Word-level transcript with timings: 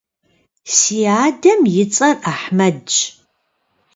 Si 0.77 0.99
adem 1.25 1.61
yi 1.73 1.83
ts'er 1.91 2.17
Ahmedş. 2.33 2.95